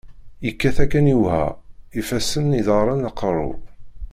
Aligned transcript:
yekkat 0.45 0.77
akken 0.83 1.11
iweɛa, 1.13 1.49
ifassen, 1.99 2.47
iḍaren, 2.59 3.07
aqeṛṛu. 3.09 3.51